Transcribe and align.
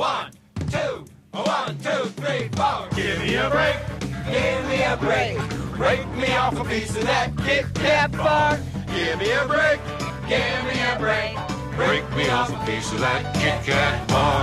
One, 0.00 0.30
two, 0.70 1.04
one, 1.32 1.76
two, 1.76 2.08
three, 2.16 2.48
four. 2.56 2.88
Give 2.96 3.18
me 3.18 3.34
a 3.34 3.50
break. 3.50 3.76
Give 4.32 4.64
me 4.66 4.82
a 4.82 4.96
break. 4.96 5.36
Break 5.76 6.08
me 6.16 6.34
off 6.36 6.58
a 6.58 6.64
piece 6.64 6.96
of 6.96 7.02
that 7.02 7.36
Kit 7.44 7.66
Kat 7.74 8.10
bar. 8.12 8.58
Give 8.94 9.18
me 9.18 9.30
a 9.30 9.44
break. 9.44 9.78
Give 10.26 10.64
me 10.64 10.80
a 10.88 10.96
break. 10.98 11.36
Break 11.76 12.16
me 12.16 12.30
off 12.30 12.48
a 12.48 12.64
piece 12.64 12.90
of 12.94 13.00
that 13.00 13.34
Kit 13.34 13.62
Kat 13.62 14.08
bar. 14.08 14.39